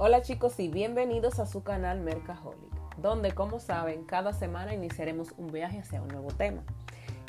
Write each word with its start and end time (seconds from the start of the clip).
Hola 0.00 0.22
chicos 0.22 0.60
y 0.60 0.68
bienvenidos 0.68 1.40
a 1.40 1.46
su 1.46 1.64
canal 1.64 1.98
Mercaholic, 1.98 2.96
donde 2.98 3.32
como 3.32 3.58
saben 3.58 4.04
cada 4.04 4.32
semana 4.32 4.72
iniciaremos 4.72 5.34
un 5.36 5.48
viaje 5.48 5.80
hacia 5.80 6.00
un 6.00 6.06
nuevo 6.06 6.28
tema. 6.28 6.62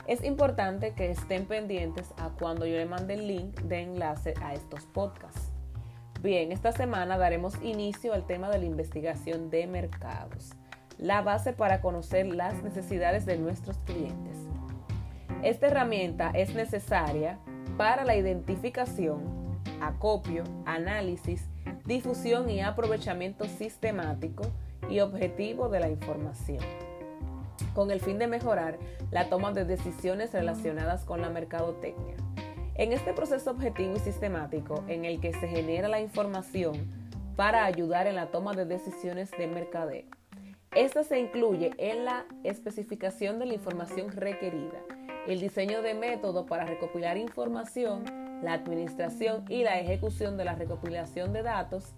Es 0.05 0.23
importante 0.23 0.94
que 0.94 1.10
estén 1.10 1.47
pendientes 1.47 2.13
a 2.18 2.29
cuando 2.29 2.68
yo 2.68 2.78
le 2.78 2.86
mande 2.86 3.16
el 3.16 3.28
link 3.28 3.60
de 3.61 3.82
enlace 3.82 4.36
a 4.43 4.54
estos 4.54 4.86
podcasts. 4.86 5.52
Bien, 6.21 6.52
esta 6.52 6.71
semana 6.71 7.18
daremos 7.18 7.55
inicio 7.64 8.14
al 8.14 8.28
tema 8.28 8.52
de 8.52 8.60
la 8.60 8.66
investigación 8.66 9.50
de 9.50 9.65
mercados, 9.65 10.51
la 11.00 11.24
base 11.24 11.54
para 11.54 11.82
conocer 11.82 12.28
las 12.28 12.61
necesidades 12.61 13.25
de 13.25 13.39
nuestros 13.39 13.79
clientes. 13.79 14.38
Esta 15.42 15.65
herramienta 15.65 16.29
es 16.36 16.54
necesaria 16.54 17.39
para 17.78 18.06
la 18.06 18.15
identificación, 18.15 19.24
acopio, 19.82 20.43
análisis, 20.68 21.50
difusión 21.86 22.50
y 22.50 22.61
aprovechamiento 22.61 23.46
sistemático 23.46 24.43
y 24.89 25.00
objetivo 25.00 25.69
de 25.69 25.79
la 25.79 25.89
información, 25.89 26.64
con 27.73 27.91
el 27.91 28.00
fin 28.00 28.19
de 28.19 28.27
mejorar 28.27 28.77
la 29.11 29.29
toma 29.29 29.51
de 29.51 29.65
decisiones 29.65 30.33
relacionadas 30.33 31.05
con 31.05 31.21
la 31.21 31.29
mercadotecnia. 31.29 32.16
En 32.75 32.94
este 32.94 33.13
proceso 33.13 33.52
objetivo 33.52 33.95
y 33.95 34.00
sistemático 34.00 34.83
en 34.88 35.05
el 35.05 35.19
que 35.19 35.33
se 35.33 35.47
genera 35.47 35.89
la 35.89 36.00
información 36.00 36.89
para 37.36 37.66
ayudar 37.66 38.08
en 38.08 38.16
la 38.16 38.27
toma 38.27 38.53
de 38.53 38.66
decisiones 38.66 39.31
de 39.31 39.47
mercadeo. 39.47 40.05
Esta 40.75 41.03
se 41.03 41.19
incluye 41.19 41.72
en 41.77 42.05
la 42.05 42.25
especificación 42.44 43.39
de 43.39 43.47
la 43.47 43.55
información 43.55 44.11
requerida, 44.11 44.80
el 45.27 45.39
diseño 45.39 45.81
de 45.81 45.94
método 45.94 46.45
para 46.45 46.66
recopilar 46.66 47.17
información, 47.17 48.03
la 48.42 48.53
administración 48.53 49.44
y 49.50 49.64
la 49.64 49.80
ejecución 49.80 50.38
de 50.38 50.45
la 50.45 50.55
recopilación 50.55 51.33
de 51.33 51.44
datos, 51.44 51.94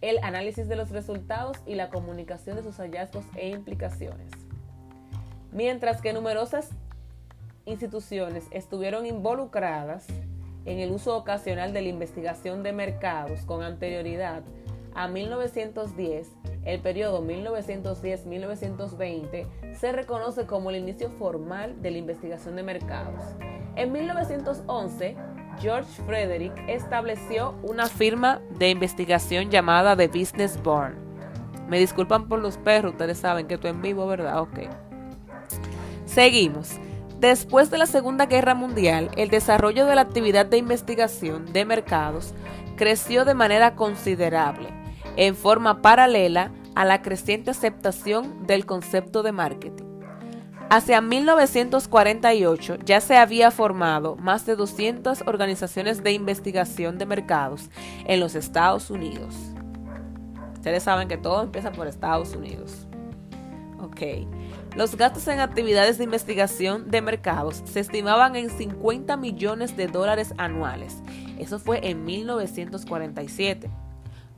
el 0.00 0.18
análisis 0.22 0.68
de 0.68 0.76
los 0.76 0.90
resultados 0.90 1.58
y 1.66 1.74
la 1.74 1.90
comunicación 1.90 2.56
de 2.56 2.62
sus 2.62 2.76
hallazgos 2.76 3.24
e 3.36 3.50
implicaciones. 3.50 4.30
Mientras 5.52 6.00
que 6.00 6.12
numerosas 6.12 6.70
instituciones 7.66 8.44
estuvieron 8.50 9.06
involucradas 9.06 10.06
en 10.64 10.78
el 10.78 10.92
uso 10.92 11.16
ocasional 11.16 11.72
de 11.72 11.82
la 11.82 11.88
investigación 11.88 12.62
de 12.62 12.72
mercados 12.72 13.40
con 13.42 13.62
anterioridad 13.62 14.42
a 14.94 15.08
1910, 15.08 16.28
el 16.64 16.80
periodo 16.80 17.22
1910-1920 17.24 19.74
se 19.74 19.92
reconoce 19.92 20.46
como 20.46 20.70
el 20.70 20.76
inicio 20.76 21.10
formal 21.10 21.80
de 21.80 21.92
la 21.92 21.98
investigación 21.98 22.56
de 22.56 22.62
mercados. 22.62 23.22
En 23.76 23.92
1911, 23.92 25.16
George 25.58 25.90
Frederick 26.06 26.52
estableció 26.68 27.54
una 27.62 27.86
firma 27.86 28.40
de 28.58 28.70
investigación 28.70 29.50
llamada 29.50 29.96
The 29.96 30.08
Business 30.08 30.62
Born. 30.62 30.94
Me 31.68 31.78
disculpan 31.78 32.28
por 32.28 32.40
los 32.40 32.56
perros, 32.58 32.92
ustedes 32.92 33.18
saben 33.18 33.46
que 33.46 33.54
estoy 33.54 33.70
en 33.70 33.82
vivo, 33.82 34.06
¿verdad? 34.06 34.40
Ok. 34.40 34.60
Seguimos. 36.06 36.78
Después 37.20 37.70
de 37.70 37.78
la 37.78 37.86
Segunda 37.86 38.26
Guerra 38.26 38.54
Mundial, 38.54 39.10
el 39.16 39.28
desarrollo 39.28 39.84
de 39.86 39.94
la 39.94 40.00
actividad 40.00 40.46
de 40.46 40.56
investigación 40.56 41.52
de 41.52 41.64
mercados 41.66 42.34
creció 42.76 43.26
de 43.26 43.34
manera 43.34 43.76
considerable, 43.76 44.70
en 45.16 45.36
forma 45.36 45.82
paralela 45.82 46.50
a 46.74 46.86
la 46.86 47.02
creciente 47.02 47.50
aceptación 47.50 48.46
del 48.46 48.64
concepto 48.64 49.22
de 49.22 49.32
marketing. 49.32 49.89
Hacia 50.72 51.00
1948 51.00 52.76
ya 52.84 53.00
se 53.00 53.16
había 53.16 53.50
formado 53.50 54.14
más 54.14 54.46
de 54.46 54.54
200 54.54 55.24
organizaciones 55.26 56.04
de 56.04 56.12
investigación 56.12 56.96
de 56.96 57.06
mercados 57.06 57.70
en 58.06 58.20
los 58.20 58.36
Estados 58.36 58.88
Unidos. 58.88 59.34
Ustedes 60.54 60.84
saben 60.84 61.08
que 61.08 61.16
todo 61.16 61.42
empieza 61.42 61.72
por 61.72 61.88
Estados 61.88 62.36
Unidos. 62.36 62.86
Ok. 63.80 64.28
Los 64.76 64.94
gastos 64.94 65.26
en 65.26 65.40
actividades 65.40 65.98
de 65.98 66.04
investigación 66.04 66.88
de 66.88 67.02
mercados 67.02 67.64
se 67.64 67.80
estimaban 67.80 68.36
en 68.36 68.48
50 68.48 69.16
millones 69.16 69.76
de 69.76 69.88
dólares 69.88 70.34
anuales. 70.38 71.02
Eso 71.40 71.58
fue 71.58 71.80
en 71.90 72.04
1947. 72.04 73.68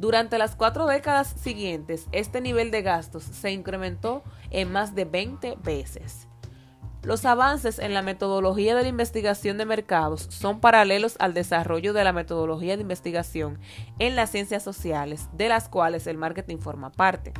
Durante 0.02 0.36
las 0.36 0.56
cuatro 0.56 0.88
décadas 0.88 1.28
siguientes, 1.28 2.08
este 2.10 2.40
nivel 2.40 2.72
de 2.72 2.82
gastos 2.82 3.22
se 3.22 3.52
incrementó 3.52 4.24
en 4.50 4.72
más 4.72 4.96
de 4.96 5.04
20 5.04 5.58
veces. 5.62 6.26
Los 7.04 7.24
avances 7.24 7.78
en 7.78 7.94
la 7.94 8.02
metodología 8.02 8.74
de 8.74 8.82
la 8.82 8.88
investigación 8.88 9.58
de 9.58 9.64
mercados 9.64 10.26
son 10.28 10.58
paralelos 10.58 11.14
al 11.20 11.34
desarrollo 11.34 11.92
de 11.92 12.02
la 12.02 12.12
metodología 12.12 12.74
de 12.74 12.82
investigación 12.82 13.60
en 14.00 14.16
las 14.16 14.30
ciencias 14.30 14.64
sociales, 14.64 15.28
de 15.34 15.48
las 15.48 15.68
cuales 15.68 16.08
el 16.08 16.18
marketing 16.18 16.58
forma 16.58 16.90
parte. 16.90 17.32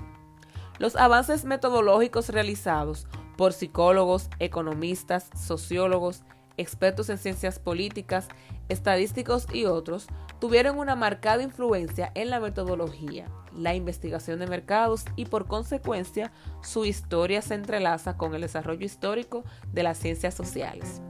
Los 0.79 0.95
avances 0.95 1.45
metodológicos 1.45 2.29
realizados 2.29 3.09
por 3.37 3.55
psicólogos, 3.55 4.29
economistas, 4.39 5.31
sociólogos, 5.35 6.23
expertos 6.57 7.09
en 7.09 7.19
ciencias 7.19 7.59
políticas, 7.59 8.29
estadísticos 8.69 9.47
y 9.53 9.65
otros 9.65 10.07
tuvieron 10.39 10.79
una 10.79 10.97
marcada 10.97 11.43
influencia 11.43 12.11
en 12.15 12.31
la 12.31 12.41
metodología, 12.41 13.29
la 13.57 13.75
investigación 13.75 14.39
de 14.39 14.47
mercados 14.47 15.05
y 15.17 15.27
por 15.27 15.47
consecuencia 15.47 16.33
su 16.63 16.85
historia 16.85 17.43
se 17.43 17.55
entrelaza 17.55 18.17
con 18.17 18.35
el 18.35 18.41
desarrollo 18.41 18.85
histórico 18.85 19.45
de 19.73 19.83
las 19.83 19.99
ciencias 19.99 20.35
sociales. 20.35 21.01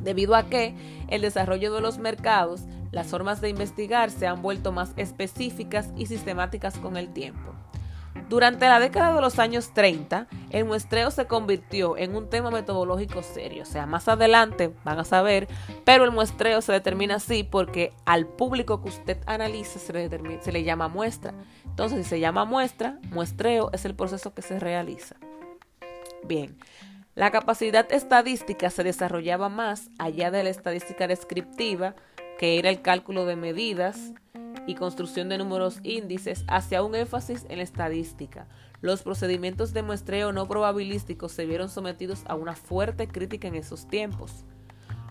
Debido 0.00 0.34
a 0.34 0.44
que 0.44 0.74
el 1.08 1.22
desarrollo 1.22 1.72
de 1.72 1.80
los 1.80 1.98
mercados, 1.98 2.62
las 2.90 3.08
formas 3.08 3.40
de 3.40 3.50
investigar 3.50 4.10
se 4.10 4.26
han 4.26 4.42
vuelto 4.42 4.72
más 4.72 4.92
específicas 4.96 5.90
y 5.96 6.06
sistemáticas 6.06 6.76
con 6.78 6.96
el 6.96 7.12
tiempo. 7.12 7.54
Durante 8.28 8.68
la 8.68 8.78
década 8.78 9.14
de 9.14 9.20
los 9.20 9.38
años 9.38 9.72
30, 9.74 10.28
el 10.50 10.64
muestreo 10.64 11.10
se 11.10 11.26
convirtió 11.26 11.96
en 11.96 12.14
un 12.14 12.30
tema 12.30 12.50
metodológico 12.50 13.22
serio. 13.22 13.64
O 13.64 13.66
sea, 13.66 13.86
más 13.86 14.06
adelante 14.08 14.72
van 14.84 15.00
a 15.00 15.04
saber, 15.04 15.48
pero 15.84 16.04
el 16.04 16.12
muestreo 16.12 16.62
se 16.62 16.72
determina 16.72 17.16
así 17.16 17.42
porque 17.42 17.92
al 18.06 18.26
público 18.26 18.82
que 18.82 18.88
usted 18.88 19.18
analice 19.26 19.78
se 19.78 19.92
le, 19.92 20.42
se 20.42 20.52
le 20.52 20.62
llama 20.62 20.88
muestra. 20.88 21.34
Entonces, 21.64 22.04
si 22.04 22.10
se 22.10 22.20
llama 22.20 22.44
muestra, 22.44 22.98
muestreo 23.10 23.70
es 23.72 23.84
el 23.84 23.94
proceso 23.94 24.32
que 24.32 24.42
se 24.42 24.60
realiza. 24.60 25.16
Bien, 26.22 26.56
la 27.14 27.30
capacidad 27.30 27.90
estadística 27.92 28.70
se 28.70 28.84
desarrollaba 28.84 29.48
más 29.48 29.90
allá 29.98 30.30
de 30.30 30.44
la 30.44 30.50
estadística 30.50 31.08
descriptiva, 31.08 31.94
que 32.38 32.58
era 32.58 32.70
el 32.70 32.80
cálculo 32.80 33.26
de 33.26 33.36
medidas, 33.36 34.12
y 34.66 34.74
construcción 34.74 35.28
de 35.28 35.38
números 35.38 35.80
índices 35.82 36.44
hacia 36.48 36.82
un 36.82 36.94
énfasis 36.94 37.46
en 37.48 37.58
la 37.58 37.64
estadística. 37.64 38.46
Los 38.80 39.02
procedimientos 39.02 39.72
de 39.72 39.82
muestreo 39.82 40.32
no 40.32 40.46
probabilísticos 40.46 41.32
se 41.32 41.46
vieron 41.46 41.68
sometidos 41.68 42.22
a 42.26 42.34
una 42.34 42.54
fuerte 42.54 43.08
crítica 43.08 43.48
en 43.48 43.54
esos 43.54 43.88
tiempos. 43.88 44.44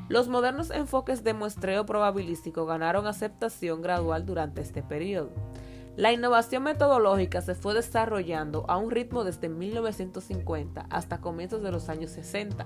Los 0.08 0.28
modernos 0.28 0.72
enfoques 0.72 1.24
de 1.24 1.34
muestreo 1.34 1.86
probabilístico 1.86 2.66
ganaron 2.66 3.06
aceptación 3.06 3.82
gradual 3.82 4.26
durante 4.26 4.62
este 4.62 4.82
periodo. 4.82 5.30
La 5.98 6.12
innovación 6.12 6.64
metodológica 6.64 7.42
se 7.42 7.54
fue 7.54 7.74
desarrollando 7.74 8.66
a 8.68 8.78
un 8.78 8.90
ritmo 8.90 9.24
desde 9.24 9.50
1950 9.50 10.88
hasta 10.90 11.22
comienzos 11.22 11.62
de 11.62 11.72
los 11.72 11.90
años 11.90 12.12
60. 12.12 12.66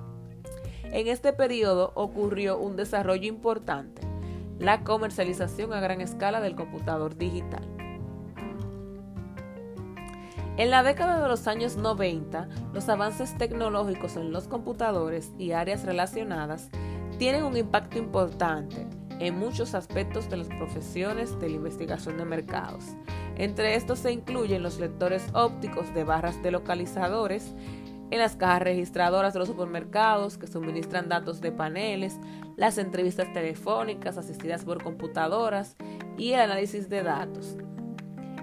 En 0.83 1.07
este 1.07 1.33
periodo 1.33 1.91
ocurrió 1.95 2.59
un 2.59 2.75
desarrollo 2.75 3.27
importante 3.27 4.12
la 4.59 4.83
comercialización 4.83 5.73
a 5.73 5.79
gran 5.79 6.01
escala 6.01 6.41
del 6.41 6.55
computador 6.55 7.17
digital. 7.17 7.63
En 10.55 10.69
la 10.69 10.83
década 10.83 11.19
de 11.19 11.27
los 11.27 11.47
años 11.47 11.77
90, 11.77 12.47
los 12.73 12.87
avances 12.87 13.35
tecnológicos 13.39 14.17
en 14.17 14.31
los 14.31 14.47
computadores 14.47 15.31
y 15.39 15.51
áreas 15.51 15.83
relacionadas 15.83 16.69
tienen 17.17 17.43
un 17.43 17.57
impacto 17.57 17.97
importante 17.97 18.87
en 19.19 19.37
muchos 19.37 19.73
aspectos 19.73 20.29
de 20.29 20.37
las 20.37 20.47
profesiones 20.49 21.39
de 21.39 21.49
la 21.49 21.55
investigación 21.55 22.17
de 22.17 22.25
mercados. 22.25 22.83
Entre 23.35 23.75
estos 23.75 23.99
se 23.99 24.11
incluyen 24.11 24.61
los 24.61 24.79
lectores 24.79 25.25
ópticos 25.33 25.91
de 25.93 26.03
barras 26.03 26.41
de 26.43 26.51
localizadores, 26.51 27.55
en 28.11 28.19
las 28.19 28.35
cajas 28.35 28.61
registradoras 28.61 29.33
de 29.33 29.39
los 29.39 29.47
supermercados 29.47 30.37
que 30.37 30.45
suministran 30.45 31.09
datos 31.09 31.41
de 31.41 31.51
paneles, 31.51 32.19
las 32.55 32.77
entrevistas 32.77 33.31
telefónicas 33.33 34.17
asistidas 34.17 34.65
por 34.65 34.83
computadoras 34.83 35.75
y 36.17 36.33
el 36.33 36.41
análisis 36.41 36.89
de 36.89 37.03
datos. 37.03 37.57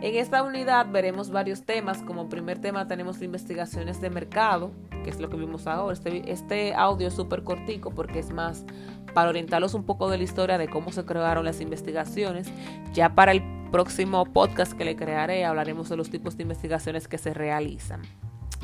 En 0.03 0.15
esta 0.15 0.43
unidad 0.43 0.87
veremos 0.91 1.31
varios 1.31 1.65
temas. 1.67 2.03
Como 2.03 2.29
primer 2.29 2.59
tema 2.59 2.89
tenemos 2.89 3.21
investigaciones 3.21 4.01
de 4.01 4.09
mercado, 4.09 4.73
que 5.05 5.11
es 5.11 5.21
lo 5.21 5.29
que 5.29 5.37
vimos 5.37 5.67
ahora. 5.67 5.93
Este, 5.93 6.33
este 6.33 6.75
audio 6.75 7.09
es 7.09 7.15
súper 7.15 7.45
cortico 7.45 7.91
porque 7.91 8.21
es 8.21 8.31
más 8.31 8.65
para 9.12 9.29
orientarlos 9.29 9.75
un 9.75 9.85
poco 9.85 10.09
de 10.09 10.17
la 10.17 10.25
historia 10.25 10.57
de 10.57 10.69
cómo 10.69 10.91
se 10.91 11.05
crearon 11.05 11.45
las 11.45 11.61
investigaciones. 11.61 12.51
Ya 12.95 13.15
para 13.15 13.33
el 13.33 13.43
próximo 13.71 14.25
podcast 14.25 14.73
que 14.73 14.87
le 14.87 14.97
crearé 14.97 15.45
hablaremos 15.45 15.91
de 15.91 15.97
los 15.97 16.11
tipos 16.11 16.37
de 16.37 16.45
investigaciones 16.45 17.07
que 17.07 17.19
se 17.19 17.35
realizan. 17.35 18.01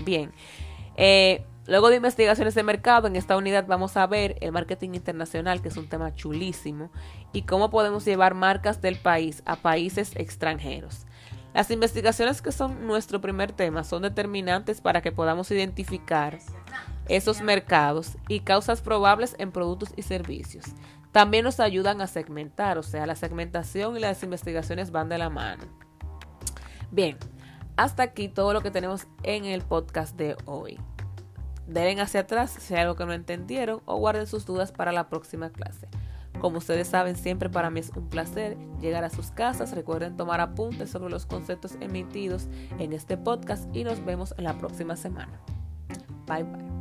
Bien, 0.05 0.33
eh, 0.97 1.45
luego 1.67 1.91
de 1.91 1.97
investigaciones 1.97 2.55
de 2.55 2.63
mercado, 2.63 3.07
en 3.07 3.17
esta 3.17 3.37
unidad 3.37 3.67
vamos 3.67 3.97
a 3.97 4.07
ver 4.07 4.37
el 4.41 4.53
marketing 4.53 4.91
internacional, 4.95 5.63
que 5.63 5.69
es 5.69 5.77
un 5.77 5.89
tema 5.89 6.15
chulísimo, 6.15 6.91
y 7.33 7.43
cómo 7.43 7.71
podemos 7.71 8.05
llevar 8.05 8.35
marcas 8.35 8.81
del 8.81 8.97
país 8.97 9.43
a 9.47 9.57
países 9.57 10.15
extranjeros. 10.17 11.07
Las 11.55 11.71
investigaciones 11.71 12.43
que 12.43 12.53
son 12.53 12.87
nuestro 12.87 13.21
primer 13.23 13.51
tema 13.51 13.83
son 13.83 14.03
determinantes 14.03 14.83
para 14.83 15.01
que 15.01 15.11
podamos 15.11 15.51
identificar 15.51 16.39
esos 17.09 17.41
mercados 17.41 18.19
y 18.29 18.41
causas 18.41 18.83
probables 18.83 19.35
en 19.39 19.53
productos 19.53 19.95
y 19.97 20.03
servicios. 20.03 20.67
También 21.13 21.45
nos 21.45 21.61
ayudan 21.61 22.03
a 22.03 22.09
segmentar, 22.09 22.77
o 22.77 22.83
sea, 22.83 23.07
la 23.07 23.15
segmentación 23.15 23.97
y 23.97 24.01
las 24.01 24.23
investigaciones 24.23 24.91
van 24.91 25.09
de 25.09 25.17
la 25.17 25.31
mano. 25.31 25.65
Bien, 26.91 27.17
hasta 27.77 28.03
aquí 28.03 28.29
todo 28.29 28.53
lo 28.53 28.61
que 28.61 28.71
tenemos 28.71 29.07
en 29.23 29.47
el 29.47 29.63
podcast 29.63 30.15
de 30.17 30.37
hoy. 30.45 30.79
Deben 31.67 32.01
hacia 32.01 32.21
atrás 32.21 32.51
si 32.59 32.75
hay 32.75 32.83
algo 32.83 32.97
que 32.97 33.07
no 33.07 33.13
entendieron 33.13 33.81
o 33.85 33.97
guarden 33.97 34.27
sus 34.27 34.47
dudas 34.47 34.73
para 34.73 34.93
la 34.93 35.09
próxima 35.09 35.51
clase. 35.51 35.89
Como 36.41 36.59
ustedes 36.59 36.89
saben, 36.89 37.17
siempre 37.17 37.49
para 37.49 37.71
mí 37.71 37.81
es 37.81 37.91
un 37.97 38.09
placer 38.09 38.57
llegar 38.81 39.05
a 39.05 39.11
sus 39.11 39.31
casas. 39.31 39.75
Recuerden 39.75 40.17
tomar 40.17 40.41
apuntes 40.41 40.91
sobre 40.91 41.11
los 41.11 41.27
conceptos 41.27 41.77
emitidos 41.81 42.49
en 42.79 42.93
este 42.93 43.17
podcast 43.17 43.75
y 43.75 43.85
nos 43.85 44.05
vemos 44.05 44.35
en 44.37 44.45
la 44.45 44.59
próxima 44.59 44.97
semana. 44.97 45.41
Bye 46.27 46.45
bye. 46.45 46.76